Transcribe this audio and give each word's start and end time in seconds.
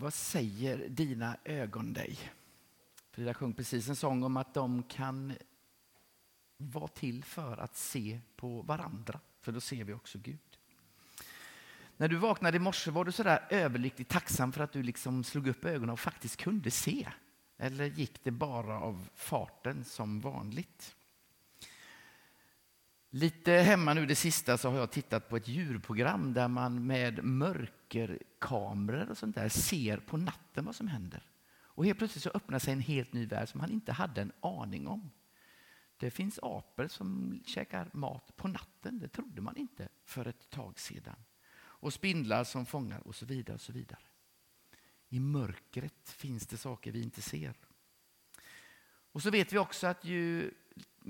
Vad 0.00 0.14
säger 0.14 0.88
dina 0.88 1.36
ögon 1.44 1.92
dig? 1.92 2.18
Frida 3.10 3.34
sjöng 3.34 3.52
precis 3.52 3.88
en 3.88 3.96
sång 3.96 4.22
om 4.22 4.36
att 4.36 4.54
de 4.54 4.82
kan 4.82 5.32
vara 6.56 6.88
till 6.88 7.24
för 7.24 7.56
att 7.56 7.76
se 7.76 8.20
på 8.36 8.62
varandra, 8.62 9.20
för 9.40 9.52
då 9.52 9.60
ser 9.60 9.84
vi 9.84 9.92
också 9.92 10.18
Gud. 10.18 10.58
När 11.96 12.08
du 12.08 12.16
vaknade 12.16 12.56
i 12.56 12.60
morse, 12.60 12.90
var 12.90 13.04
du 13.04 13.12
så 13.12 13.22
där 13.22 13.46
överlyckligt 13.50 14.10
tacksam 14.10 14.52
för 14.52 14.64
att 14.64 14.72
du 14.72 14.82
liksom 14.82 15.24
slog 15.24 15.48
upp 15.48 15.64
ögonen 15.64 15.90
och 15.90 16.00
faktiskt 16.00 16.36
kunde 16.36 16.70
se? 16.70 17.08
Eller 17.58 17.84
gick 17.84 18.24
det 18.24 18.30
bara 18.30 18.80
av 18.80 19.08
farten 19.14 19.84
som 19.84 20.20
vanligt? 20.20 20.96
Lite 23.12 23.52
hemma 23.52 23.94
nu 23.94 24.06
det 24.06 24.14
sista 24.14 24.58
så 24.58 24.70
har 24.70 24.78
jag 24.78 24.90
tittat 24.90 25.28
på 25.28 25.36
ett 25.36 25.48
djurprogram 25.48 26.32
där 26.32 26.48
man 26.48 26.86
med 26.86 27.24
mörkerkameror 27.24 29.10
och 29.10 29.18
sånt 29.18 29.34
där 29.34 29.48
ser 29.48 29.96
på 29.96 30.16
natten 30.16 30.64
vad 30.64 30.74
som 30.76 30.88
händer. 30.88 31.22
Och 31.58 31.84
helt 31.84 31.98
plötsligt 31.98 32.22
så 32.22 32.30
öppnar 32.30 32.58
sig 32.58 32.72
en 32.72 32.80
helt 32.80 33.12
ny 33.12 33.26
värld 33.26 33.48
som 33.48 33.60
man 33.60 33.70
inte 33.70 33.92
hade 33.92 34.20
en 34.20 34.32
aning 34.40 34.86
om. 34.86 35.10
Det 35.96 36.10
finns 36.10 36.38
apor 36.42 36.88
som 36.88 37.40
käkar 37.46 37.90
mat 37.92 38.36
på 38.36 38.48
natten, 38.48 38.98
det 38.98 39.08
trodde 39.08 39.40
man 39.40 39.56
inte 39.56 39.88
för 40.04 40.28
ett 40.28 40.50
tag 40.50 40.80
sedan. 40.80 41.16
Och 41.52 41.92
spindlar 41.92 42.44
som 42.44 42.66
fångar 42.66 43.06
och 43.06 43.14
så 43.14 43.26
vidare. 43.26 43.54
och 43.54 43.60
så 43.60 43.72
vidare. 43.72 44.00
I 45.08 45.20
mörkret 45.20 46.10
finns 46.10 46.46
det 46.46 46.56
saker 46.56 46.92
vi 46.92 47.02
inte 47.02 47.22
ser. 47.22 47.54
Och 49.12 49.22
så 49.22 49.30
vet 49.30 49.52
vi 49.52 49.58
också 49.58 49.86
att 49.86 50.04
ju 50.04 50.50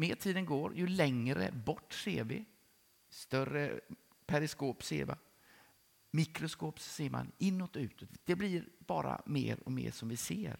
mer 0.01 0.15
tiden 0.15 0.45
går, 0.45 0.77
ju 0.77 0.87
längre 0.87 1.53
bort 1.53 1.93
ser 1.93 2.25
vi. 2.25 2.45
Större 3.09 3.81
periskop 4.27 4.85
ser 4.85 5.05
vi. 5.05 5.13
Mikroskop 6.11 6.81
ser 6.81 7.11
man 7.11 7.33
inåt 7.39 7.77
och 7.77 7.83
utåt. 7.83 8.09
Det 8.25 8.37
blir 8.37 8.69
bara 8.79 9.23
mer 9.27 9.61
och 9.65 9.73
mer 9.73 9.91
som 9.91 10.09
vi 10.09 10.17
ser. 10.17 10.57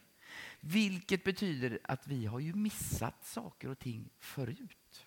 Vilket 0.61 1.25
betyder 1.25 1.79
att 1.85 2.07
vi 2.07 2.27
har 2.27 2.41
ju 2.41 2.55
missat 2.55 3.27
saker 3.27 3.69
och 3.69 3.79
ting 3.79 4.11
förut. 4.19 5.07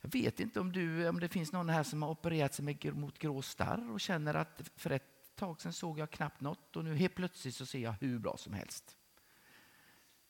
Jag 0.00 0.12
vet 0.12 0.40
inte 0.40 0.60
om, 0.60 0.72
du, 0.72 1.08
om 1.08 1.20
det 1.20 1.28
finns 1.28 1.52
någon 1.52 1.68
här 1.68 1.82
som 1.82 2.02
har 2.02 2.10
opererat 2.10 2.54
sig 2.54 2.92
mot 2.92 3.18
grå 3.18 3.42
starr 3.42 3.90
och 3.90 4.00
känner 4.00 4.34
att 4.34 4.70
för 4.76 4.90
ett 4.90 5.36
tag 5.36 5.60
sedan 5.60 5.72
såg 5.72 5.98
jag 5.98 6.10
knappt 6.10 6.40
något 6.40 6.76
och 6.76 6.84
nu 6.84 6.96
helt 6.96 7.14
plötsligt 7.14 7.54
så 7.54 7.66
ser 7.66 7.78
jag 7.78 7.94
hur 8.00 8.18
bra 8.18 8.36
som 8.36 8.52
helst. 8.52 8.98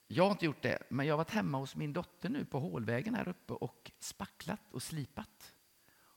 Jag 0.07 0.25
har 0.25 0.31
inte 0.31 0.45
gjort 0.45 0.63
det, 0.63 0.79
men 0.89 1.07
jag 1.07 1.13
har 1.13 1.19
varit 1.19 1.31
hemma 1.31 1.59
hos 1.59 1.77
min 1.77 1.93
dotter 1.93 2.29
nu 2.29 2.45
på 2.45 2.61
hålvägen 2.61 3.15
här 3.15 3.29
uppe 3.29 3.53
och 3.53 3.93
spacklat 3.99 4.61
och 4.71 4.83
slipat. 4.83 5.55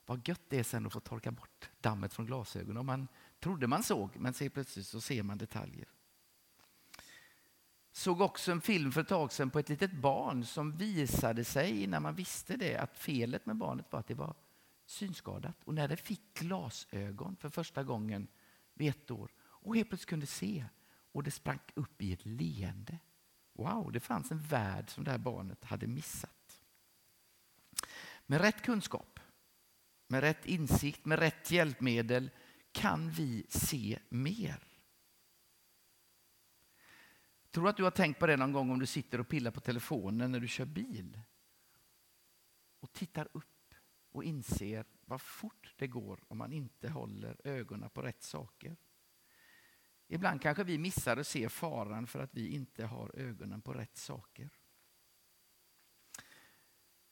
Vad 0.06 0.28
gött 0.28 0.42
det 0.50 0.60
är 0.60 0.64
sen 0.64 0.86
att 0.86 0.94
få 0.94 1.00
torka 1.00 1.32
bort 1.32 1.70
dammet 1.82 2.14
från 2.14 2.26
glasögonen. 2.26 2.86
Man 2.86 3.08
trodde 3.40 3.68
man 3.68 3.84
såg, 3.84 4.10
men 4.16 4.34
ser 4.34 4.50
plötsligt 4.50 4.88
så 4.88 5.02
ser 5.02 5.24
man 5.24 5.38
detaljer. 5.38 5.88
Såg 7.92 8.22
också 8.22 8.52
en 8.52 8.62
film 8.62 8.92
för 8.92 9.02
ett 9.02 9.08
tag 9.08 9.32
sedan 9.32 9.50
på 9.50 9.60
ett 9.60 9.70
litet 9.70 9.94
barn 9.94 10.46
som 10.46 10.78
visade 10.78 11.44
sig, 11.44 11.88
när 11.88 12.00
man 12.00 12.16
visste 12.16 12.58
det, 12.58 12.78
att 12.78 12.98
felet 12.98 13.46
med 13.46 13.56
barnet 13.56 13.92
var 13.92 14.00
att 14.00 14.08
det 14.08 14.14
var 14.14 14.36
synskadat. 14.86 15.64
Och 15.64 15.74
när 15.74 15.88
det 15.88 15.98
fick 15.98 16.34
glasögon 16.34 17.36
för 17.36 17.50
första 17.50 17.84
gången 17.84 18.28
vid 18.74 18.90
ett 18.90 19.12
år 19.12 19.32
och 19.40 19.76
helt 19.76 19.90
plötsligt 19.90 20.10
kunde 20.10 20.26
se 20.26 20.66
och 21.12 21.24
det 21.24 21.32
sprang 21.32 21.60
upp 21.74 22.02
i 22.02 22.14
ett 22.14 22.26
leende. 22.26 23.00
Wow, 23.58 23.92
det 23.92 24.00
fanns 24.00 24.32
en 24.32 24.40
värld 24.40 24.90
som 24.90 25.04
det 25.04 25.12
här 25.12 25.18
barnet 25.18 25.64
hade 25.64 25.88
missat. 25.88 26.64
Med 28.26 28.42
rätt 28.42 28.62
kunskap, 28.62 29.20
med 30.08 30.22
rätt 30.22 30.46
insikt, 30.46 31.06
med 31.06 31.20
rätt 31.20 31.52
hjälpmedel 31.52 32.30
kan 32.72 33.10
vi 33.10 33.46
se 33.50 34.00
mer. 34.10 34.64
Tror 37.52 37.64
du 37.64 37.70
att 37.70 37.78
du 37.78 37.84
har 37.84 37.92
tänkt 37.92 38.20
på 38.20 38.28
det 38.28 38.38
någon 38.38 38.52
gång 38.52 38.72
om 38.72 38.80
du 38.80 38.86
sitter 38.86 39.20
och 39.20 39.28
pillar 39.28 39.52
på 39.52 39.60
telefonen 39.60 40.32
när 40.32 40.40
du 40.40 40.48
kör 40.48 40.66
bil? 40.66 41.20
Och 42.80 42.94
tittar 42.94 43.28
upp 43.32 43.74
och 44.12 44.24
inser 44.24 44.86
vad 45.06 45.22
fort 45.22 45.74
det 45.78 45.88
går 45.88 46.20
om 46.28 46.38
man 46.38 46.54
inte 46.54 46.90
håller 46.90 47.42
ögonen 47.44 47.90
på 47.90 48.02
rätt 48.02 48.24
saker. 48.24 48.78
Ibland 50.08 50.42
kanske 50.42 50.64
vi 50.64 50.78
missar 50.78 51.18
att 51.18 51.28
se 51.28 51.50
faran 51.50 52.08
för 52.08 52.20
att 52.20 52.34
vi 52.34 52.48
inte 52.48 52.86
har 52.86 53.16
ögonen 53.16 53.62
på 53.62 53.74
rätt 53.74 53.98
saker. 53.98 54.50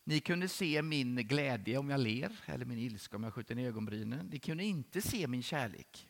Ni 0.04 0.20
kunde 0.20 0.48
se 0.48 0.82
min 0.82 1.16
glädje 1.16 1.78
om 1.78 1.90
jag 1.90 2.00
ler 2.00 2.40
eller 2.46 2.66
min 2.66 2.78
ilska 2.78 3.16
om 3.16 3.24
jag 3.24 3.34
skjuter 3.34 3.56
ner 3.56 3.68
ögonbrynen. 3.68 4.26
Ni 4.26 4.40
kunde 4.40 4.64
inte 4.64 5.02
se 5.02 5.28
min 5.28 5.44
kärlek. 5.44 6.10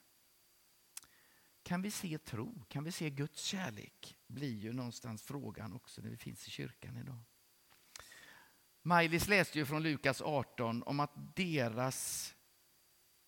Kan 1.63 1.81
vi 1.81 1.91
se 1.91 2.18
tro? 2.18 2.66
Kan 2.68 2.84
vi 2.84 2.91
se 2.91 3.09
Guds 3.09 3.44
kärlek? 3.44 4.17
blir 4.28 4.57
ju 4.57 4.73
någonstans 4.73 5.23
frågan 5.23 5.73
också 5.73 6.02
när 6.02 6.09
vi 6.09 6.17
finns 6.17 6.47
i 6.47 6.52
kyrkan 6.52 6.97
idag. 6.97 7.19
Maj-Lis 8.81 9.28
läste 9.28 9.59
ju 9.59 9.66
från 9.66 9.84
Lukas 9.84 10.22
18 10.22 10.84
om 10.84 11.00
att 11.00 11.35
deras 11.35 12.34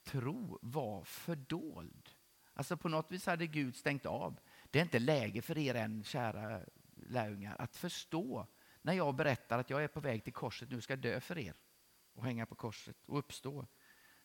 tro 0.04 0.60
var 0.62 1.04
fördold. 1.04 2.10
Alltså 2.58 2.78
på 2.78 2.90
något 2.90 3.12
vis 3.12 3.26
hade 3.26 3.48
Gud 3.48 3.76
stängt 3.76 4.06
av. 4.06 4.40
Det 4.72 4.80
är 4.80 4.84
inte 4.84 5.00
läge 5.00 5.42
för 5.42 5.58
er 5.58 5.76
än, 5.76 6.04
kära 6.04 6.62
lärjungar, 6.96 7.56
att 7.60 7.76
förstå 7.76 8.48
när 8.82 8.94
jag 8.94 9.16
berättar 9.16 9.60
att 9.60 9.70
jag 9.70 9.84
är 9.84 9.88
på 9.88 10.00
väg 10.00 10.24
till 10.24 10.34
korset, 10.34 10.70
nu 10.70 10.82
ska 10.82 10.96
dö 10.96 11.20
för 11.20 11.38
er 11.38 11.56
och 12.14 12.24
hänga 12.24 12.46
på 12.46 12.56
korset 12.56 12.98
och 13.06 13.18
uppstå. 13.18 13.68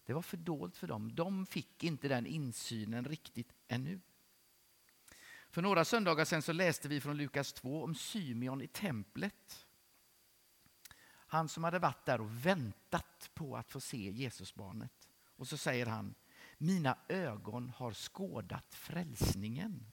Det 0.05 0.13
var 0.13 0.23
för 0.23 0.37
dolt 0.37 0.77
för 0.77 0.87
dem. 0.87 1.15
De 1.15 1.47
fick 1.47 1.85
inte 1.85 2.09
den 2.09 2.27
insynen 2.27 3.05
riktigt 3.05 3.53
ännu. 3.69 4.01
För 5.51 5.63
några 5.63 5.85
söndagar 5.85 6.25
sedan 6.25 6.43
så 6.43 6.53
läste 6.53 6.89
vi 6.89 7.01
från 7.01 7.17
Lukas 7.17 7.53
2 7.53 7.85
om 7.85 7.95
Symeon 7.95 8.63
i 8.63 8.69
templet. 8.69 9.67
Han 11.09 11.49
som 11.49 11.65
hade 11.65 11.79
varit 11.79 12.07
där 12.07 12.21
och 12.21 12.47
väntat 12.47 13.31
på 13.35 13.57
att 13.57 13.71
få 13.71 13.81
se 13.81 14.11
Jesusbarnet. 14.11 15.09
Och 15.25 15.49
så 15.49 15.57
säger 15.57 15.87
han, 15.87 16.15
mina 16.63 16.99
ögon 17.09 17.69
har 17.69 17.93
skådat 17.93 18.75
frälsningen. 18.75 19.93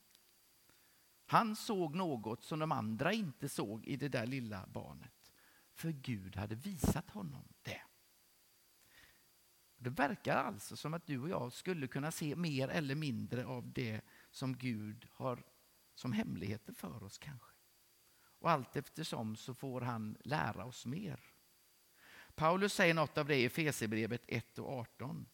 Han 1.26 1.56
såg 1.56 1.96
något 1.96 2.44
som 2.44 2.60
de 2.60 2.72
andra 2.72 3.14
inte 3.14 3.50
såg 3.50 3.86
i 3.86 3.96
det 3.96 4.10
där 4.10 4.26
lilla 4.26 4.68
barnet. 4.68 5.32
För 5.74 5.92
Gud 5.92 6.36
hade 6.36 6.56
visat 6.56 7.10
honom 7.10 7.48
det. 7.62 7.82
Det 9.78 9.90
verkar 9.90 10.36
alltså 10.36 10.76
som 10.76 10.94
att 10.94 11.08
du 11.08 11.20
och 11.20 11.30
jag 11.30 11.54
skulle 11.54 11.88
kunna 11.88 12.12
se 12.12 12.36
mer 12.36 12.68
eller 12.68 12.96
mindre 12.96 13.46
av 13.46 13.72
det 13.74 14.02
som 14.32 14.58
Gud 14.58 15.08
har 15.12 15.44
som 15.96 16.14
hemligheter 16.14 16.74
för 16.74 17.04
oss 17.04 17.18
kanske. 17.18 17.52
Och 18.40 18.52
allt 18.52 18.76
eftersom 18.76 19.36
så 19.36 19.54
får 19.54 19.82
han 19.82 20.18
lära 20.24 20.66
oss 20.66 20.86
mer. 20.86 21.20
Paulus 22.36 22.74
säger 22.74 22.94
något 22.94 23.18
av 23.18 23.28
det 23.28 23.36
i 23.36 23.46
Efesierbrevet 23.46 24.24
1 24.28 24.60
och 24.60 24.70
18. 24.72 25.26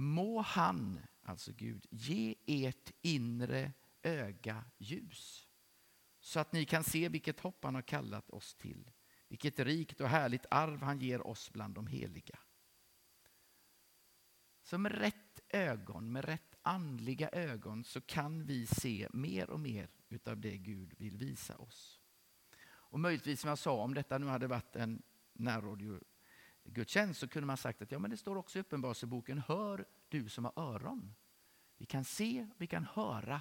Må 0.00 0.40
han, 0.40 1.00
alltså 1.22 1.52
Gud, 1.52 1.86
ge 1.90 2.34
ert 2.46 2.92
inre 3.02 3.72
öga 4.02 4.64
ljus 4.78 5.48
så 6.20 6.40
att 6.40 6.52
ni 6.52 6.64
kan 6.64 6.84
se 6.84 7.08
vilket 7.08 7.40
hopp 7.40 7.64
han 7.64 7.74
har 7.74 7.82
kallat 7.82 8.30
oss 8.30 8.54
till, 8.54 8.90
vilket 9.28 9.58
rikt 9.58 10.00
och 10.00 10.08
härligt 10.08 10.46
arv 10.50 10.82
han 10.82 11.00
ger 11.00 11.26
oss 11.26 11.50
bland 11.52 11.74
de 11.74 11.86
heliga. 11.86 12.38
Så 14.62 14.78
med 14.78 14.92
rätt 14.92 15.40
ögon, 15.48 16.12
med 16.12 16.24
rätt 16.24 16.54
andliga 16.62 17.28
ögon 17.28 17.84
så 17.84 18.00
kan 18.00 18.44
vi 18.44 18.66
se 18.66 19.08
mer 19.12 19.50
och 19.50 19.60
mer 19.60 19.90
utav 20.08 20.40
det 20.40 20.56
Gud 20.56 20.94
vill 20.98 21.16
visa 21.16 21.56
oss. 21.56 22.00
Och 22.66 23.00
möjligtvis 23.00 23.40
som 23.40 23.48
jag 23.48 23.58
sa, 23.58 23.82
om 23.82 23.94
detta 23.94 24.18
nu 24.18 24.26
hade 24.26 24.46
varit 24.46 24.76
en 24.76 25.02
närradio 25.32 26.00
gudstjänst 26.72 27.20
så 27.20 27.28
kunde 27.28 27.46
man 27.46 27.56
sagt 27.56 27.82
att 27.82 27.92
ja, 27.92 27.98
men 27.98 28.10
det 28.10 28.16
står 28.16 28.36
också 28.36 28.58
i 28.58 28.60
Uppenbarelseboken, 28.60 29.38
hör 29.38 29.86
du 30.08 30.28
som 30.28 30.44
har 30.44 30.52
öron. 30.56 31.14
Vi 31.76 31.86
kan 31.86 32.04
se, 32.04 32.48
vi 32.56 32.66
kan 32.66 32.84
höra 32.84 33.40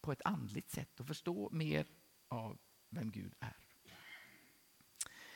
på 0.00 0.12
ett 0.12 0.22
andligt 0.24 0.70
sätt 0.70 1.00
och 1.00 1.06
förstå 1.06 1.50
mer 1.52 1.86
av 2.28 2.58
vem 2.88 3.10
Gud 3.10 3.34
är. 3.40 3.56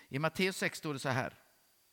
I 0.08 0.18
Matteus 0.18 0.56
6 0.56 0.78
står 0.78 0.92
det 0.92 0.98
så 0.98 1.08
här, 1.08 1.34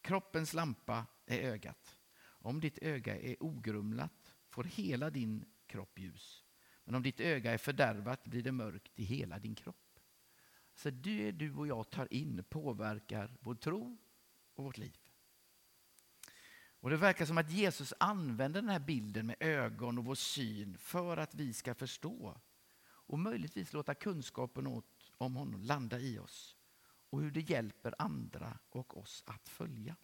kroppens 0.01 0.53
lampa 0.53 1.05
är 1.25 1.39
ögat. 1.39 1.97
Om 2.23 2.59
ditt 2.59 2.77
öga 2.77 3.21
är 3.21 3.43
ogrumlat 3.43 4.35
får 4.49 4.63
hela 4.63 5.09
din 5.09 5.45
kropp 5.67 5.99
ljus. 5.99 6.43
Men 6.83 6.95
om 6.95 7.03
ditt 7.03 7.19
öga 7.19 7.53
är 7.53 7.57
fördärvat 7.57 8.23
blir 8.23 8.43
det 8.43 8.51
mörkt 8.51 8.99
i 8.99 9.03
hela 9.03 9.39
din 9.39 9.55
kropp. 9.55 9.99
Så 10.73 10.89
det 10.89 11.31
du 11.31 11.53
och 11.53 11.67
jag 11.67 11.89
tar 11.89 12.13
in 12.13 12.43
påverkar 12.49 13.37
vår 13.39 13.55
tro 13.55 13.97
och 14.55 14.63
vårt 14.63 14.77
liv. 14.77 15.04
Och 16.85 16.91
Det 16.91 16.97
verkar 16.97 17.25
som 17.25 17.37
att 17.37 17.51
Jesus 17.51 17.93
använder 17.99 18.61
den 18.61 18.69
här 18.69 18.79
bilden 18.79 19.25
med 19.25 19.35
ögon 19.39 19.97
och 19.97 20.05
vår 20.05 20.15
syn 20.15 20.77
för 20.77 21.17
att 21.17 21.35
vi 21.35 21.53
ska 21.53 21.75
förstå 21.75 22.37
och 22.85 23.19
möjligtvis 23.19 23.73
låta 23.73 23.93
kunskapen 23.93 24.83
om 25.17 25.35
honom 25.35 25.61
landa 25.61 25.99
i 25.99 26.19
oss 26.19 26.57
och 27.09 27.21
hur 27.21 27.31
det 27.31 27.49
hjälper 27.49 27.95
andra 27.97 28.59
och 28.69 28.97
oss 28.97 29.23
att 29.27 29.49
följa. 29.49 29.95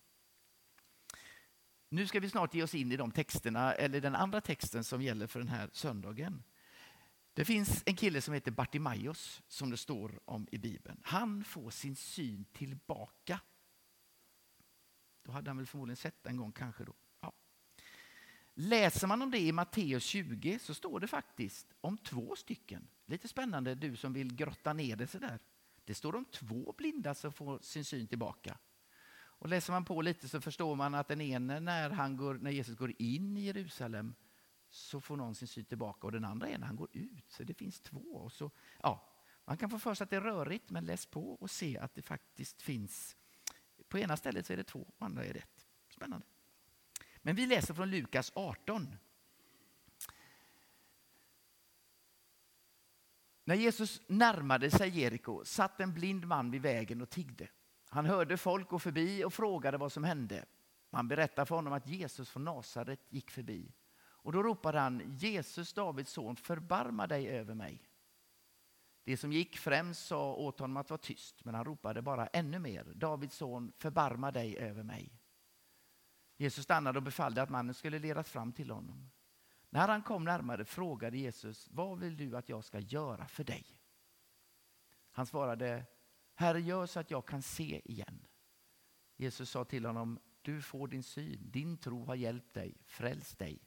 Nu 1.89 2.07
ska 2.07 2.19
vi 2.19 2.29
snart 2.29 2.53
ge 2.53 2.63
oss 2.63 2.75
in 2.75 2.91
i 2.91 2.97
de 2.97 3.11
texterna, 3.11 3.73
eller 3.73 4.01
den 4.01 4.15
andra 4.15 4.41
texten 4.41 4.83
som 4.83 5.01
gäller 5.01 5.27
för 5.27 5.39
den 5.39 5.49
här 5.49 5.69
söndagen. 5.73 6.43
Det 7.33 7.45
finns 7.45 7.83
en 7.85 7.95
kille 7.95 8.21
som 8.21 8.33
heter 8.33 8.51
Bartimaeus 8.51 9.41
som 9.47 9.69
det 9.69 9.77
står 9.77 10.19
om 10.25 10.47
i 10.51 10.57
Bibeln. 10.57 10.99
Han 11.03 11.43
får 11.43 11.69
sin 11.69 11.95
syn 11.95 12.45
tillbaka. 12.53 13.39
Då 15.23 15.31
hade 15.31 15.49
han 15.49 15.57
väl 15.57 15.65
förmodligen 15.65 15.97
sett 15.97 16.25
en 16.25 16.37
gång 16.37 16.51
kanske 16.51 16.83
då. 16.83 16.93
Ja. 17.19 17.33
Läser 18.53 19.07
man 19.07 19.21
om 19.21 19.31
det 19.31 19.39
i 19.39 19.51
Matteus 19.51 20.03
20 20.03 20.59
så 20.59 20.73
står 20.73 20.99
det 20.99 21.07
faktiskt 21.07 21.67
om 21.81 21.97
två 21.97 22.35
stycken. 22.35 22.87
Lite 23.05 23.27
spännande 23.27 23.75
du 23.75 23.95
som 23.95 24.13
vill 24.13 24.35
grotta 24.35 24.73
ner 24.73 24.95
det 24.95 25.07
sådär. 25.07 25.39
Det 25.85 25.93
står 25.93 26.15
om 26.15 26.25
två 26.25 26.73
blinda 26.77 27.15
som 27.15 27.33
får 27.33 27.59
sin 27.59 27.85
syn 27.85 28.07
tillbaka. 28.07 28.57
Och 29.41 29.49
läser 29.49 29.73
man 29.73 29.85
på 29.85 30.01
lite 30.01 30.29
så 30.29 30.41
förstår 30.41 30.75
man 30.75 30.95
att 30.95 31.07
den 31.07 31.21
ene 31.21 31.59
när, 31.59 31.89
han 31.89 32.17
går, 32.17 32.33
när 32.33 32.51
Jesus 32.51 32.77
går 32.77 32.93
in 32.97 33.37
i 33.37 33.41
Jerusalem 33.41 34.13
så 34.69 35.01
får 35.01 35.17
någon 35.17 35.35
sin 35.35 35.47
syn 35.47 35.65
tillbaka 35.65 36.07
och 36.07 36.11
den 36.11 36.25
andra 36.25 36.47
är 36.47 36.57
när 36.57 36.67
han 36.67 36.75
går 36.75 36.89
ut. 36.91 37.31
Så 37.31 37.43
det 37.43 37.53
finns 37.53 37.81
två. 37.81 37.99
Och 37.99 38.31
så, 38.31 38.51
ja, 38.81 39.11
man 39.45 39.57
kan 39.57 39.69
få 39.69 39.79
för 39.79 39.93
sig 39.93 40.03
att 40.03 40.09
det 40.09 40.15
är 40.15 40.21
rörigt 40.21 40.69
men 40.69 40.85
läs 40.85 41.05
på 41.05 41.33
och 41.33 41.49
se 41.49 41.77
att 41.77 41.95
det 41.95 42.01
faktiskt 42.01 42.61
finns. 42.61 43.17
På 43.91 43.99
ena 43.99 44.17
stället 44.17 44.45
så 44.45 44.53
är 44.53 44.57
det 44.57 44.63
två 44.63 44.87
och 44.97 45.05
andra 45.05 45.25
är 45.25 45.33
rätt. 45.33 45.65
Spännande. 45.89 46.25
Men 47.17 47.35
vi 47.35 47.45
läser 47.45 47.73
från 47.73 47.89
Lukas 47.89 48.31
18. 48.35 48.97
När 53.43 53.55
Jesus 53.55 54.01
närmade 54.07 54.71
sig 54.71 54.99
Jeriko 54.99 55.45
satt 55.45 55.79
en 55.79 55.93
blind 55.93 56.25
man 56.25 56.51
vid 56.51 56.61
vägen 56.61 57.01
och 57.01 57.09
tiggde. 57.09 57.47
Han 57.89 58.05
hörde 58.05 58.37
folk 58.37 58.69
gå 58.69 58.79
förbi 58.79 59.23
och 59.23 59.33
frågade 59.33 59.77
vad 59.77 59.91
som 59.91 60.03
hände. 60.03 60.45
Man 60.89 61.07
berättade 61.07 61.45
för 61.45 61.55
honom 61.55 61.73
att 61.73 61.87
Jesus 61.87 62.29
från 62.29 62.43
Nasaret 62.43 63.05
gick 63.09 63.31
förbi. 63.31 63.73
Och 63.99 64.31
då 64.31 64.43
ropade 64.43 64.79
han, 64.79 65.17
Jesus, 65.17 65.73
Davids 65.73 66.11
son, 66.11 66.35
förbarma 66.35 67.07
dig 67.07 67.29
över 67.29 67.53
mig. 67.53 67.90
Det 69.03 69.17
som 69.17 69.31
gick 69.31 69.57
främst 69.57 70.05
sa 70.05 70.33
åt 70.33 70.59
honom 70.59 70.77
att 70.77 70.89
vara 70.89 70.97
tyst, 70.97 71.45
men 71.45 71.55
han 71.55 71.65
ropade 71.65 72.01
bara 72.01 72.27
ännu 72.27 72.59
mer, 72.59 72.83
Davids 72.83 73.35
son, 73.35 73.71
förbarma 73.77 74.31
dig 74.31 74.57
över 74.57 74.83
mig. 74.83 75.21
Jesus 76.37 76.63
stannade 76.63 76.99
och 76.99 77.03
befallde 77.03 77.41
att 77.41 77.49
mannen 77.49 77.73
skulle 77.73 77.99
ledas 77.99 78.29
fram 78.29 78.53
till 78.53 78.71
honom. 78.71 79.09
När 79.69 79.87
han 79.87 80.03
kom 80.03 80.23
närmare 80.23 80.65
frågade 80.65 81.17
Jesus, 81.17 81.67
vad 81.71 81.99
vill 81.99 82.17
du 82.17 82.37
att 82.37 82.49
jag 82.49 82.63
ska 82.63 82.79
göra 82.79 83.27
för 83.27 83.43
dig? 83.43 83.65
Han 85.11 85.25
svarade, 85.25 85.85
Herre, 86.35 86.61
gör 86.61 86.85
så 86.85 86.99
att 86.99 87.11
jag 87.11 87.25
kan 87.25 87.41
se 87.41 87.81
igen. 87.85 88.27
Jesus 89.17 89.49
sa 89.49 89.65
till 89.65 89.85
honom, 89.85 90.19
du 90.41 90.61
får 90.61 90.87
din 90.87 91.03
syn, 91.03 91.51
din 91.51 91.77
tro 91.77 92.05
har 92.05 92.15
hjälpt 92.15 92.53
dig, 92.53 92.77
fräls 92.85 93.35
dig. 93.35 93.59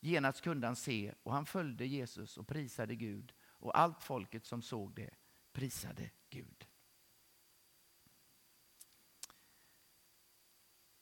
Genast 0.00 0.40
kunde 0.40 0.66
han 0.66 0.76
se 0.76 1.14
och 1.22 1.32
han 1.32 1.46
följde 1.46 1.86
Jesus 1.86 2.38
och 2.38 2.48
prisade 2.48 2.94
Gud 2.94 3.34
och 3.58 3.78
allt 3.78 4.02
folket 4.02 4.46
som 4.46 4.62
såg 4.62 4.94
det 4.94 5.10
prisade 5.52 6.10
Gud. 6.30 6.66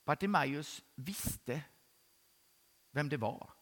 Bartimaeus 0.03 0.83
visste 0.95 1.63
vem 2.91 3.09
det 3.09 3.17
var 3.17 3.53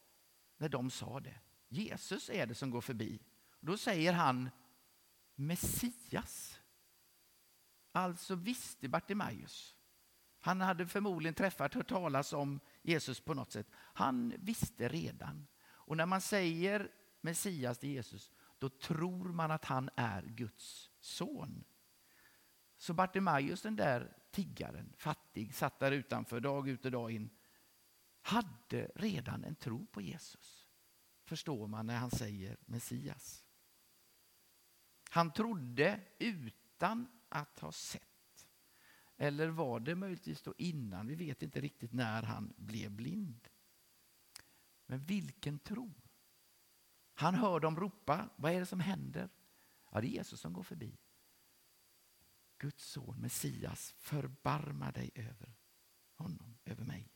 när 0.57 0.69
de 0.69 0.92
sa 0.92 1.19
det. 1.19 1.39
Jesus 1.68 2.30
är 2.30 2.45
det 2.45 2.56
som 2.56 2.69
går 2.69 2.81
förbi. 2.81 3.19
Då 3.59 3.77
säger 3.77 4.13
han 4.13 4.50
Messias. 5.36 6.59
Alltså 7.91 8.36
visste 8.36 8.89
Bartimaeus. 8.89 9.75
Han 10.39 10.62
hade 10.62 10.88
förmodligen 10.88 11.33
träffat, 11.33 11.74
hört 11.74 11.88
talas 11.88 12.33
om 12.33 12.59
Jesus 12.81 13.19
på 13.19 13.33
något 13.33 13.51
sätt. 13.51 13.68
Han 13.74 14.33
visste 14.38 14.88
redan. 14.88 15.48
Och 15.63 15.98
när 15.98 16.06
man 16.06 16.21
säger 16.21 16.91
Messias 17.21 17.77
till 17.77 17.89
Jesus, 17.89 18.31
då 18.65 18.69
tror 18.69 19.33
man 19.33 19.51
att 19.51 19.65
han 19.65 19.89
är 19.95 20.21
Guds 20.21 20.91
son. 21.00 21.63
Så 22.77 22.94
Bartimaeus, 22.94 23.62
den 23.62 23.75
där 23.75 24.17
tiggaren, 24.31 24.94
fattig, 24.97 25.56
satt 25.56 25.79
där 25.79 25.91
utanför 25.91 26.39
dag 26.39 26.69
ut 26.69 26.85
och 26.85 26.91
dag 26.91 27.12
in, 27.12 27.29
hade 28.21 28.91
redan 28.95 29.44
en 29.44 29.56
tro 29.56 29.85
på 29.85 30.01
Jesus. 30.01 30.67
Förstår 31.23 31.67
man 31.67 31.85
när 31.85 31.97
han 31.97 32.12
säger 32.12 32.57
Messias. 32.65 33.45
Han 35.09 35.33
trodde 35.33 36.01
utan 36.19 37.07
att 37.29 37.59
ha 37.59 37.71
sett. 37.71 38.47
Eller 39.17 39.47
var 39.47 39.79
det 39.79 39.95
möjligtvis 39.95 40.41
då 40.41 40.53
innan? 40.57 41.07
Vi 41.07 41.15
vet 41.15 41.44
inte 41.44 41.62
riktigt 41.62 41.94
när 41.94 42.23
han 42.23 42.53
blev 42.57 42.91
blind. 42.91 43.47
Men 44.85 45.00
vilken 45.00 45.59
tro! 45.59 46.04
Han 47.15 47.35
hör 47.35 47.59
dem 47.59 47.79
ropa. 47.79 48.29
Vad 48.35 48.51
är 48.51 48.59
det 48.59 48.65
som 48.65 48.79
händer? 48.79 49.29
Ja, 49.91 50.01
det 50.01 50.07
är 50.07 50.09
Jesus 50.09 50.39
som 50.39 50.53
går 50.53 50.63
förbi. 50.63 50.97
Guds 52.57 52.85
son, 52.85 53.21
Messias, 53.21 53.94
förbarma 53.97 54.91
dig 54.91 55.12
över 55.15 55.56
honom, 56.13 56.57
över 56.65 56.85
mig. 56.85 57.12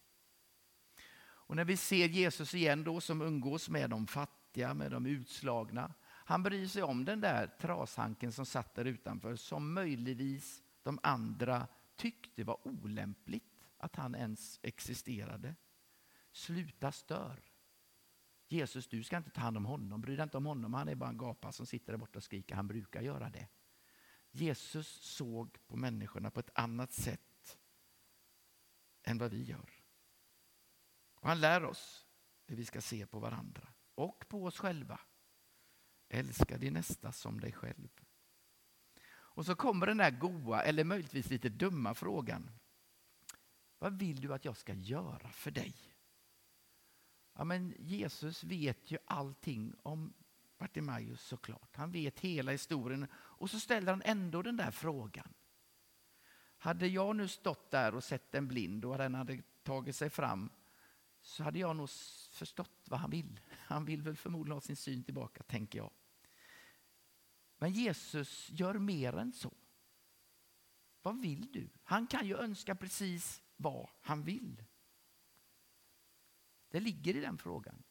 Och 1.22 1.56
när 1.56 1.66
vi 1.66 1.78
ser 1.78 2.08
Jesus 2.08 2.54
igen 2.54 2.84
då 2.84 3.02
som 3.02 3.22
umgås 3.22 3.70
med 3.70 3.90
de 3.90 4.08
fattiga, 4.08 4.74
med 4.74 4.92
de 4.92 5.06
utslagna. 5.06 5.94
Han 6.04 6.44
bryr 6.44 6.68
sig 6.68 6.84
om 6.84 7.06
den 7.06 7.22
där 7.22 7.48
trashanken 7.48 8.32
som 8.32 8.46
satt 8.46 8.76
där 8.76 8.86
utanför 8.86 9.36
som 9.36 9.74
möjligtvis 9.74 10.64
de 10.84 11.00
andra 11.04 11.68
tyckte 11.96 12.44
var 12.44 12.68
olämpligt 12.68 13.68
att 13.78 13.96
han 13.96 14.16
ens 14.16 14.60
existerade. 14.64 15.56
Sluta 16.32 16.92
stör. 16.92 17.49
Jesus, 18.52 18.88
du 18.88 19.04
ska 19.04 19.18
inte 19.18 19.30
ta 19.30 19.42
hand 19.42 19.58
om 19.58 19.66
honom. 19.66 20.02
Bry 20.02 20.16
dig 20.16 20.24
inte 20.24 20.38
om 20.38 20.46
honom. 20.46 20.74
Han 20.74 20.88
är 20.88 20.96
bara 20.96 21.10
en 21.10 21.18
gapa 21.18 21.52
som 21.52 21.66
sitter 21.66 21.94
där 21.94 21.98
borta 21.98 22.20
och 22.20 22.24
skriker. 22.24 22.56
Han 22.56 22.68
brukar 22.68 23.02
göra 23.02 23.30
det. 23.30 23.48
Jesus 24.32 24.88
såg 24.88 25.68
på 25.68 25.76
människorna 25.78 26.32
på 26.32 26.40
ett 26.40 26.50
annat 26.54 26.94
sätt 26.94 27.58
än 29.04 29.18
vad 29.18 29.32
vi 29.32 29.44
gör. 29.44 29.70
Och 31.14 31.28
han 31.28 31.40
lär 31.42 31.64
oss 31.64 32.08
hur 32.46 32.56
vi 32.56 32.66
ska 32.66 32.82
se 32.82 33.08
på 33.08 33.20
varandra 33.20 33.74
och 33.96 34.26
på 34.30 34.46
oss 34.46 34.60
själva. 34.60 35.00
Älska 36.10 36.58
din 36.58 36.74
nästa 36.74 37.12
som 37.12 37.40
dig 37.40 37.52
själv. 37.52 37.90
Och 39.12 39.46
så 39.46 39.56
kommer 39.56 39.86
den 39.86 39.98
där 39.98 40.12
goa, 40.12 40.64
eller 40.64 40.84
möjligtvis 40.84 41.30
lite 41.30 41.50
dumma 41.50 41.94
frågan. 41.94 42.52
Vad 43.78 44.00
vill 44.00 44.22
du 44.22 44.34
att 44.34 44.46
jag 44.46 44.58
ska 44.58 44.74
göra 44.74 45.30
för 45.30 45.52
dig? 45.52 45.76
Ja, 47.40 47.46
men 47.46 47.74
Jesus 47.80 48.44
vet 48.44 48.92
ju 48.92 48.98
allting 49.06 49.74
om 49.84 50.14
Bartimaeus 50.58 51.22
såklart. 51.22 51.76
Han 51.76 51.92
vet 51.92 52.20
hela 52.20 52.52
historien 52.52 53.08
och 53.14 53.50
så 53.50 53.60
ställer 53.60 53.92
han 53.92 54.02
ändå 54.06 54.42
den 54.42 54.58
där 54.58 54.72
frågan. 54.72 55.34
Hade 56.58 56.88
jag 56.88 57.16
nu 57.16 57.28
stått 57.28 57.72
där 57.72 57.96
och 57.96 58.04
sett 58.04 58.36
en 58.36 58.48
blind 58.48 58.86
och 58.86 58.98
den 58.98 59.16
hade 59.16 59.42
tagit 59.64 59.96
sig 59.96 60.10
fram 60.10 60.50
så 61.22 61.44
hade 61.44 61.60
jag 61.60 61.76
nog 61.76 61.90
förstått 62.32 62.86
vad 62.90 63.00
han 63.00 63.10
vill. 63.10 63.40
Han 63.52 63.86
vill 63.86 64.02
väl 64.02 64.16
förmodligen 64.16 64.56
ha 64.56 64.62
sin 64.62 64.76
syn 64.76 65.04
tillbaka, 65.04 65.44
tänker 65.44 65.80
jag. 65.80 65.92
Men 67.58 67.72
Jesus 67.72 68.50
gör 68.52 68.74
mer 68.74 69.18
än 69.18 69.32
så. 69.32 69.54
Vad 71.02 71.22
vill 71.22 71.52
du? 71.52 71.70
Han 71.84 72.08
kan 72.08 72.28
ju 72.28 72.38
önska 72.38 72.76
precis 72.76 73.42
vad 73.58 73.90
han 74.02 74.24
vill. 74.24 74.64
Det 76.70 76.80
ligger 76.80 77.16
i 77.16 77.20
den 77.20 77.38
frågan. 77.38 77.84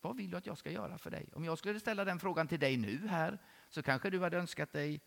Vad 0.00 0.16
vill 0.16 0.30
du 0.30 0.36
att 0.36 0.46
jag 0.46 0.58
ska 0.58 0.70
göra 0.70 0.98
för 0.98 1.10
dig? 1.10 1.30
Om 1.34 1.44
jag 1.44 1.58
skulle 1.58 1.80
ställa 1.80 2.04
den 2.04 2.18
frågan 2.18 2.48
till 2.48 2.60
dig 2.60 2.76
nu 2.76 3.08
här 3.08 3.38
så 3.68 3.82
kanske 3.82 4.10
du 4.10 4.20
hade 4.20 4.38
önskat 4.38 4.72
dig 4.72 5.00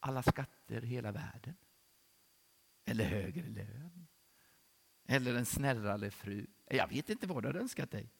alla 0.00 0.22
skatter 0.22 0.84
i 0.84 0.86
hela 0.86 1.12
världen. 1.12 1.56
Eller 2.84 3.04
högre 3.04 3.48
lön. 3.48 4.06
Eller 5.04 5.34
en 5.34 5.46
snällare 5.46 6.10
fru. 6.10 6.46
Jag 6.64 6.88
vet 6.88 7.10
inte 7.10 7.26
vad 7.26 7.42
du 7.42 7.48
hade 7.48 7.60
önskat 7.60 7.90
dig. 7.90 8.12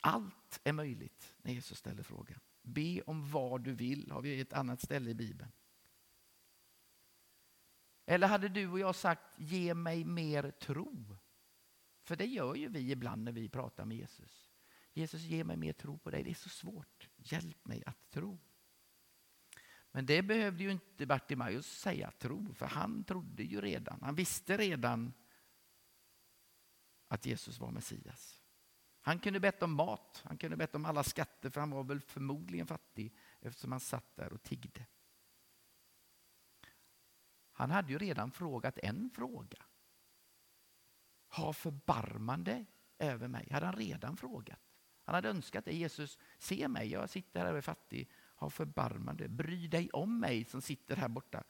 Allt 0.00 0.60
är 0.64 0.72
möjligt 0.72 1.36
när 1.42 1.52
Jesus 1.52 1.78
ställer 1.78 2.02
frågan. 2.02 2.40
Be 2.62 3.02
om 3.02 3.30
vad 3.30 3.64
du 3.64 3.72
vill, 3.72 4.10
har 4.10 4.22
vi 4.22 4.40
ett 4.40 4.52
annat 4.52 4.80
ställe 4.80 5.10
i 5.10 5.14
Bibeln. 5.14 5.52
Eller 8.10 8.26
hade 8.26 8.48
du 8.48 8.68
och 8.68 8.78
jag 8.78 8.94
sagt 8.94 9.22
ge 9.36 9.74
mig 9.74 10.04
mer 10.04 10.50
tro? 10.50 11.16
För 12.02 12.16
det 12.16 12.26
gör 12.26 12.54
ju 12.54 12.68
vi 12.68 12.90
ibland 12.90 13.24
när 13.24 13.32
vi 13.32 13.48
pratar 13.48 13.84
med 13.84 13.96
Jesus. 13.96 14.50
Jesus, 14.92 15.22
ge 15.22 15.44
mig 15.44 15.56
mer 15.56 15.72
tro 15.72 15.98
på 15.98 16.10
dig. 16.10 16.22
Det 16.22 16.30
är 16.30 16.34
så 16.34 16.48
svårt. 16.48 17.08
Hjälp 17.16 17.66
mig 17.66 17.82
att 17.86 18.10
tro. 18.10 18.38
Men 19.90 20.06
det 20.06 20.22
behövde 20.22 20.64
ju 20.64 20.70
inte 20.70 21.06
Bartimaeus 21.06 21.66
säga 21.66 22.10
tro, 22.10 22.54
för 22.54 22.66
han 22.66 23.04
trodde 23.04 23.42
ju 23.42 23.60
redan. 23.60 24.02
Han 24.02 24.14
visste 24.14 24.56
redan 24.56 25.12
att 27.08 27.26
Jesus 27.26 27.58
var 27.58 27.70
Messias. 27.70 28.42
Han 29.00 29.18
kunde 29.18 29.40
bett 29.40 29.62
om 29.62 29.74
mat, 29.74 30.22
han 30.24 30.38
kunde 30.38 30.56
bett 30.56 30.74
om 30.74 30.84
alla 30.84 31.04
skatter, 31.04 31.50
för 31.50 31.60
han 31.60 31.70
var 31.70 31.84
väl 31.84 32.00
förmodligen 32.00 32.66
fattig 32.66 33.14
eftersom 33.40 33.72
han 33.72 33.80
satt 33.80 34.16
där 34.16 34.32
och 34.32 34.42
tiggde. 34.42 34.86
Han 37.58 37.70
hade 37.70 37.92
ju 37.92 37.98
redan 37.98 38.30
frågat 38.30 38.78
en 38.78 39.10
fråga. 39.10 39.64
Ha 41.28 41.52
förbarmande 41.52 42.64
över 42.98 43.28
mig, 43.28 43.48
hade 43.50 43.66
han 43.66 43.76
redan 43.76 44.16
frågat. 44.16 44.58
Han 45.04 45.14
hade 45.14 45.28
önskat 45.28 45.64
det. 45.64 45.72
Jesus, 45.72 46.18
se 46.38 46.68
mig, 46.68 46.88
jag 46.88 47.10
sitter 47.10 47.40
här 47.40 47.52
och 47.52 47.58
är 47.58 47.62
fattig. 47.62 48.10
Ha 48.34 48.50
förbarmande, 48.50 49.28
bry 49.28 49.68
dig 49.68 49.90
om 49.90 50.20
mig 50.20 50.44
som 50.44 50.62
sitter 50.62 50.96
här 50.96 51.08
borta. 51.08 51.44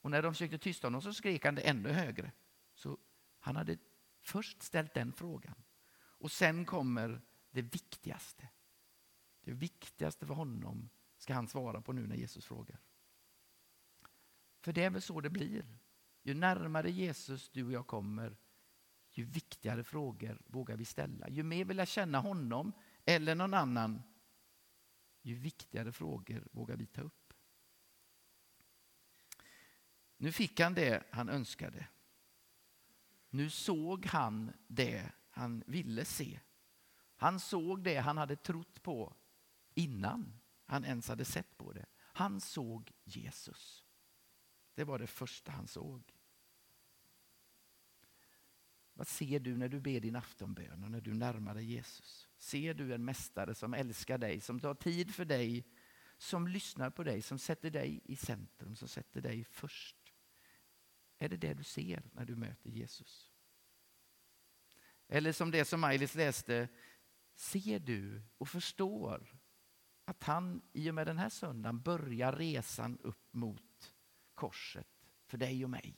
Och 0.00 0.10
när 0.10 0.22
de 0.22 0.32
försökte 0.32 0.58
tysta 0.58 0.86
honom 0.86 1.02
så 1.02 1.14
skrek 1.14 1.44
han 1.44 1.54
det 1.54 1.68
ännu 1.68 1.92
högre. 1.92 2.32
Så 2.74 2.98
han 3.38 3.56
hade 3.56 3.78
först 4.20 4.62
ställt 4.62 4.94
den 4.94 5.12
frågan. 5.12 5.54
Och 5.94 6.32
sen 6.32 6.64
kommer 6.64 7.20
det 7.50 7.62
viktigaste. 7.62 8.48
Det 9.40 9.52
viktigaste 9.52 10.26
för 10.26 10.34
honom 10.34 10.90
ska 11.18 11.34
han 11.34 11.48
svara 11.48 11.80
på 11.80 11.92
nu 11.92 12.06
när 12.06 12.16
Jesus 12.16 12.44
frågar. 12.44 12.80
För 14.60 14.72
det 14.72 14.84
är 14.84 14.90
väl 14.90 15.02
så 15.02 15.20
det 15.20 15.30
blir. 15.30 15.78
Ju 16.22 16.34
närmare 16.34 16.90
Jesus 16.90 17.50
du 17.50 17.64
och 17.64 17.72
jag 17.72 17.86
kommer, 17.86 18.36
ju 19.10 19.24
viktigare 19.24 19.84
frågor 19.84 20.42
vågar 20.46 20.76
vi 20.76 20.84
ställa. 20.84 21.28
Ju 21.28 21.42
mer 21.42 21.64
vi 21.64 21.74
lär 21.74 21.86
känna 21.86 22.20
honom 22.20 22.72
eller 23.04 23.34
någon 23.34 23.54
annan, 23.54 24.02
ju 25.22 25.34
viktigare 25.34 25.92
frågor 25.92 26.48
vågar 26.52 26.76
vi 26.76 26.86
ta 26.86 27.02
upp. 27.02 27.32
Nu 30.16 30.32
fick 30.32 30.60
han 30.60 30.74
det 30.74 31.04
han 31.10 31.28
önskade. 31.28 31.88
Nu 33.30 33.50
såg 33.50 34.06
han 34.06 34.52
det 34.66 35.12
han 35.30 35.62
ville 35.66 36.04
se. 36.04 36.40
Han 37.16 37.40
såg 37.40 37.82
det 37.82 37.96
han 37.96 38.18
hade 38.18 38.36
trott 38.36 38.82
på 38.82 39.16
innan 39.74 40.40
han 40.64 40.84
ens 40.84 41.08
hade 41.08 41.24
sett 41.24 41.58
på 41.58 41.72
det. 41.72 41.86
Han 41.98 42.40
såg 42.40 42.92
Jesus. 43.04 43.87
Det 44.78 44.84
var 44.84 44.98
det 44.98 45.06
första 45.06 45.52
han 45.52 45.66
såg. 45.66 46.02
Vad 48.92 49.08
ser 49.08 49.40
du 49.40 49.56
när 49.56 49.68
du 49.68 49.80
ber 49.80 50.00
din 50.00 50.16
aftonbön 50.16 50.84
och 50.84 50.90
när 50.90 51.00
du 51.00 51.14
närmar 51.14 51.54
dig 51.54 51.64
Jesus? 51.64 52.28
Ser 52.36 52.74
du 52.74 52.94
en 52.94 53.04
mästare 53.04 53.54
som 53.54 53.74
älskar 53.74 54.18
dig, 54.18 54.40
som 54.40 54.60
tar 54.60 54.74
tid 54.74 55.14
för 55.14 55.24
dig, 55.24 55.66
som 56.18 56.48
lyssnar 56.48 56.90
på 56.90 57.04
dig, 57.04 57.22
som 57.22 57.38
sätter 57.38 57.70
dig 57.70 58.00
i 58.04 58.16
centrum, 58.16 58.76
som 58.76 58.88
sätter 58.88 59.20
dig 59.20 59.44
först? 59.44 60.14
Är 61.18 61.28
det 61.28 61.36
det 61.36 61.54
du 61.54 61.64
ser 61.64 62.02
när 62.12 62.24
du 62.24 62.36
möter 62.36 62.70
Jesus? 62.70 63.32
Eller 65.08 65.32
som 65.32 65.50
det 65.50 65.64
som 65.64 65.80
Maj-Lis 65.80 66.14
läste, 66.14 66.68
ser 67.34 67.78
du 67.78 68.22
och 68.38 68.48
förstår 68.48 69.38
att 70.04 70.22
han 70.22 70.62
i 70.72 70.90
och 70.90 70.94
med 70.94 71.06
den 71.06 71.18
här 71.18 71.28
söndagen 71.28 71.82
börjar 71.82 72.32
resan 72.32 72.98
upp 72.98 73.34
mot 73.34 73.67
korset 74.38 74.88
för 75.26 75.38
dig 75.38 75.64
och 75.64 75.70
mig. 75.70 75.94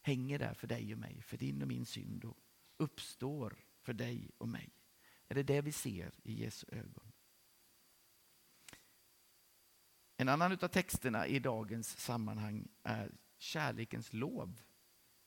Hänger 0.00 0.38
där 0.38 0.54
för 0.54 0.66
dig 0.66 0.92
och 0.92 0.98
mig, 0.98 1.22
för 1.22 1.36
din 1.36 1.62
och 1.62 1.68
min 1.68 1.86
synd 1.86 2.24
och 2.24 2.36
uppstår 2.76 3.64
för 3.80 3.92
dig 3.92 4.30
och 4.38 4.48
mig. 4.48 4.70
Är 5.28 5.34
det 5.34 5.42
det 5.42 5.60
vi 5.60 5.72
ser 5.72 6.14
i 6.22 6.42
Jesu 6.42 6.66
ögon? 6.72 7.12
En 10.16 10.28
annan 10.28 10.52
av 10.52 10.68
texterna 10.68 11.26
i 11.26 11.38
dagens 11.38 11.98
sammanhang 11.98 12.68
är 12.82 13.12
kärlekens 13.38 14.12
lov 14.12 14.62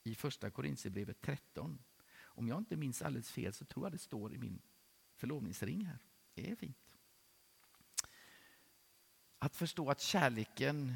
i 0.03 0.15
första 0.15 0.51
Korintierbrevet 0.51 1.21
13. 1.21 1.83
Om 2.19 2.47
jag 2.47 2.57
inte 2.57 2.75
minns 2.75 3.01
alldeles 3.01 3.31
fel 3.31 3.53
så 3.53 3.65
tror 3.65 3.85
jag 3.85 3.91
det 3.91 3.97
står 3.97 4.33
i 4.33 4.37
min 4.37 4.61
förlovningsring 5.15 5.85
här. 5.85 5.99
Det 6.33 6.51
är 6.51 6.55
fint. 6.55 6.97
Att 9.39 9.55
förstå 9.55 9.89
att 9.89 10.01
kärleken 10.01 10.95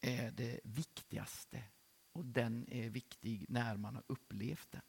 är 0.00 0.30
det 0.30 0.60
viktigaste 0.64 1.64
och 2.12 2.24
den 2.24 2.72
är 2.72 2.90
viktig 2.90 3.44
när 3.48 3.76
man 3.76 3.94
har 3.94 4.04
upplevt 4.06 4.72
den. 4.72 4.82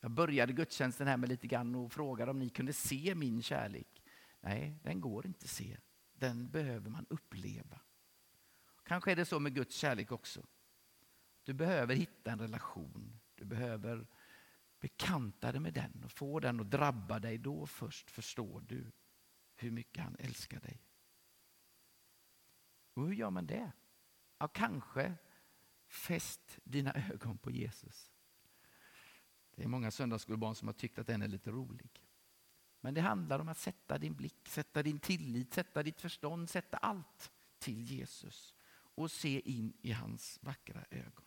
Jag 0.00 0.10
började 0.10 0.52
gudstjänsten 0.52 1.06
här 1.06 1.16
med 1.16 1.28
lite 1.28 1.46
grann 1.46 1.74
och 1.74 1.92
frågade 1.92 2.30
om 2.30 2.38
ni 2.38 2.48
kunde 2.48 2.72
se 2.72 3.14
min 3.14 3.42
kärlek. 3.42 4.02
Nej, 4.40 4.78
den 4.82 5.00
går 5.00 5.26
inte 5.26 5.44
att 5.44 5.50
se. 5.50 5.76
Den 6.12 6.50
behöver 6.50 6.90
man 6.90 7.06
uppleva. 7.10 7.80
Kanske 8.84 9.12
är 9.12 9.16
det 9.16 9.24
så 9.24 9.40
med 9.40 9.54
Guds 9.54 9.76
kärlek 9.76 10.12
också. 10.12 10.46
Du 11.42 11.52
behöver 11.52 11.94
hitta 11.94 12.32
en 12.32 12.38
relation. 12.38 13.20
Du 13.34 13.44
behöver 13.44 14.06
bekanta 14.80 15.52
dig 15.52 15.60
med 15.60 15.74
den 15.74 16.04
och 16.04 16.12
få 16.12 16.40
den 16.40 16.60
att 16.60 16.70
drabba 16.70 17.18
dig. 17.18 17.38
Då 17.38 17.66
först 17.66 18.10
förstår 18.10 18.60
du 18.60 18.92
hur 19.56 19.70
mycket 19.70 20.04
han 20.04 20.16
älskar 20.18 20.60
dig. 20.60 20.85
Och 22.96 23.06
hur 23.06 23.14
gör 23.14 23.30
man 23.30 23.46
det? 23.46 23.72
Ja, 24.38 24.48
kanske 24.48 25.14
fäst 25.88 26.58
dina 26.64 26.92
ögon 27.12 27.38
på 27.38 27.50
Jesus. 27.50 28.10
Det 29.54 29.62
är 29.62 29.68
många 29.68 29.90
söndagsskolbarn 29.90 30.54
som 30.54 30.68
har 30.68 30.72
tyckt 30.72 30.98
att 30.98 31.06
den 31.06 31.22
är 31.22 31.28
lite 31.28 31.50
rolig. 31.50 32.02
Men 32.80 32.94
det 32.94 33.00
handlar 33.00 33.38
om 33.38 33.48
att 33.48 33.58
sätta 33.58 33.98
din 33.98 34.14
blick, 34.14 34.48
sätta 34.48 34.82
din 34.82 34.98
tillit, 34.98 35.54
sätta 35.54 35.82
ditt 35.82 36.00
förstånd, 36.00 36.50
sätta 36.50 36.76
allt 36.76 37.32
till 37.58 37.82
Jesus 37.82 38.54
och 38.70 39.10
se 39.10 39.40
in 39.40 39.72
i 39.82 39.92
hans 39.92 40.38
vackra 40.42 40.84
ögon. 40.90 41.24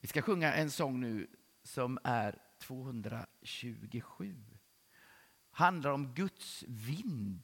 Vi 0.00 0.08
ska 0.08 0.22
sjunga 0.22 0.54
en 0.54 0.70
sång 0.70 1.00
nu 1.00 1.26
som 1.62 1.98
är 2.04 2.42
227. 2.58 4.44
Handlar 5.50 5.90
om 5.90 6.14
Guds 6.14 6.64
vind. 6.68 7.37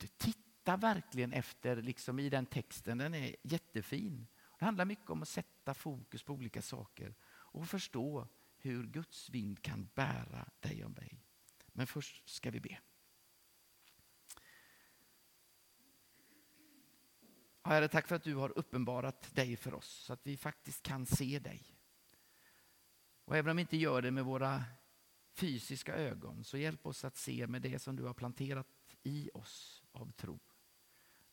Titta 0.64 0.76
verkligen 0.76 1.32
efter 1.32 1.82
liksom 1.82 2.18
i 2.18 2.28
den 2.28 2.46
texten, 2.46 2.98
den 2.98 3.14
är 3.14 3.36
jättefin. 3.42 4.26
Det 4.58 4.64
handlar 4.64 4.84
mycket 4.84 5.10
om 5.10 5.22
att 5.22 5.28
sätta 5.28 5.74
fokus 5.74 6.22
på 6.22 6.32
olika 6.32 6.62
saker 6.62 7.14
och 7.26 7.68
förstå 7.68 8.28
hur 8.56 8.86
Guds 8.86 9.30
vind 9.30 9.62
kan 9.62 9.88
bära 9.94 10.48
dig 10.60 10.84
och 10.84 10.90
mig. 10.90 11.20
Men 11.66 11.86
först 11.86 12.28
ska 12.28 12.50
vi 12.50 12.60
be. 12.60 12.78
Herre, 17.62 17.88
tack 17.88 18.08
för 18.08 18.16
att 18.16 18.24
du 18.24 18.34
har 18.34 18.58
uppenbarat 18.58 19.34
dig 19.34 19.56
för 19.56 19.74
oss 19.74 19.88
så 19.88 20.12
att 20.12 20.26
vi 20.26 20.36
faktiskt 20.36 20.82
kan 20.82 21.06
se 21.06 21.38
dig. 21.38 21.62
Och 23.24 23.36
även 23.36 23.50
om 23.50 23.56
vi 23.56 23.60
inte 23.60 23.76
gör 23.76 24.02
det 24.02 24.10
med 24.10 24.24
våra 24.24 24.64
fysiska 25.32 25.94
ögon 25.94 26.44
så 26.44 26.58
hjälp 26.58 26.86
oss 26.86 27.04
att 27.04 27.16
se 27.16 27.46
med 27.46 27.62
det 27.62 27.78
som 27.78 27.96
du 27.96 28.02
har 28.02 28.14
planterat 28.14 28.66
i 29.02 29.30
oss 29.34 29.84
av 29.92 30.12
tro. 30.12 30.40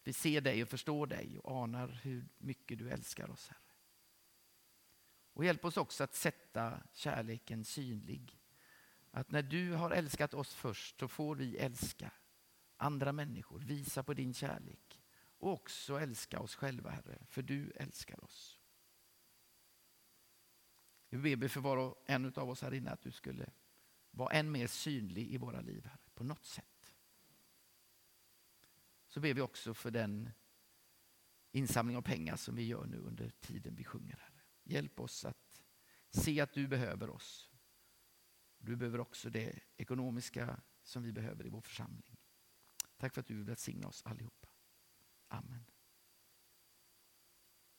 Vi 0.03 0.13
ser 0.13 0.41
dig 0.41 0.63
och 0.63 0.69
förstår 0.69 1.07
dig 1.07 1.39
och 1.39 1.63
anar 1.63 1.87
hur 1.87 2.29
mycket 2.37 2.79
du 2.79 2.89
älskar 2.89 3.29
oss, 3.29 3.47
Herre. 3.47 3.59
Och 5.33 5.45
hjälp 5.45 5.65
oss 5.65 5.77
också 5.77 6.03
att 6.03 6.15
sätta 6.15 6.83
kärleken 6.93 7.65
synlig. 7.65 8.39
Att 9.11 9.31
när 9.31 9.41
du 9.41 9.71
har 9.73 9.91
älskat 9.91 10.33
oss 10.33 10.53
först 10.53 10.99
så 10.99 11.07
får 11.07 11.35
vi 11.35 11.57
älska 11.57 12.11
andra 12.77 13.11
människor, 13.11 13.59
visa 13.59 14.03
på 14.03 14.13
din 14.13 14.33
kärlek 14.33 15.01
och 15.37 15.51
också 15.51 15.99
älska 15.99 16.39
oss 16.39 16.55
själva, 16.55 16.89
Herre, 16.89 17.25
för 17.29 17.41
du 17.41 17.71
älskar 17.71 18.23
oss. 18.23 18.59
Vi 21.09 21.35
ber 21.37 21.47
för 21.47 21.61
var 21.61 21.77
och 21.77 22.03
en 22.05 22.33
av 22.35 22.49
oss 22.49 22.61
här 22.61 22.73
inne 22.73 22.91
att 22.91 23.01
du 23.01 23.11
skulle 23.11 23.49
vara 24.11 24.33
än 24.33 24.51
mer 24.51 24.67
synlig 24.67 25.27
i 25.27 25.37
våra 25.37 25.61
liv, 25.61 25.85
Herre, 25.85 26.09
på 26.13 26.23
något 26.23 26.45
sätt. 26.45 26.70
Så 29.13 29.19
ber 29.19 29.33
vi 29.33 29.41
också 29.41 29.73
för 29.73 29.91
den 29.91 30.29
insamling 31.51 31.97
av 31.97 32.01
pengar 32.01 32.35
som 32.35 32.55
vi 32.55 32.63
gör 32.63 32.85
nu 32.85 32.97
under 32.97 33.29
tiden 33.29 33.75
vi 33.75 33.83
sjunger, 33.83 34.17
Herre. 34.17 34.41
Hjälp 34.63 34.99
oss 34.99 35.25
att 35.25 35.63
se 36.09 36.41
att 36.41 36.53
du 36.53 36.67
behöver 36.67 37.09
oss. 37.09 37.51
Du 38.57 38.75
behöver 38.75 38.99
också 38.99 39.29
det 39.29 39.59
ekonomiska 39.77 40.61
som 40.83 41.03
vi 41.03 41.11
behöver 41.11 41.45
i 41.45 41.49
vår 41.49 41.61
församling. 41.61 42.17
Tack 42.97 43.13
för 43.13 43.21
att 43.21 43.27
du 43.27 43.35
vill 43.35 43.45
välsigna 43.45 43.87
oss 43.87 44.03
allihopa. 44.05 44.49
Amen. 45.27 45.70